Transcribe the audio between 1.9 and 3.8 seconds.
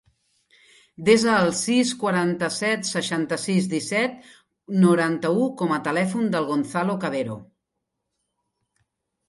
quaranta-set, seixanta-sis,